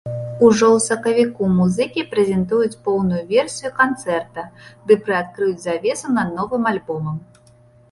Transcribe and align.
Ужо 0.45 0.69
у 0.75 0.77
сакавіку 0.85 1.49
музыкі 1.57 2.05
прэзентуюць 2.13 2.79
поўную 2.87 3.21
версію 3.33 3.71
канцэрта 3.83 4.47
ды 4.89 4.93
прыадкрыюць 5.05 5.63
завесу 5.69 6.07
над 6.19 6.35
новым 6.41 6.63
альбомам. 6.75 7.25